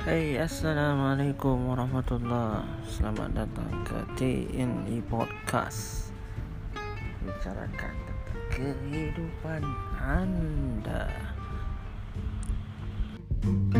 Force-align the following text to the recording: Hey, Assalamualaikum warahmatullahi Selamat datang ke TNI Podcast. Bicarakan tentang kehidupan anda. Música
Hey, 0.00 0.40
Assalamualaikum 0.40 1.76
warahmatullahi 1.76 2.64
Selamat 2.88 3.36
datang 3.36 3.68
ke 3.84 4.00
TNI 4.16 4.96
Podcast. 5.04 6.08
Bicarakan 7.20 7.94
tentang 8.08 8.42
kehidupan 8.48 9.60
anda. 10.00 11.04
Música 13.44 13.79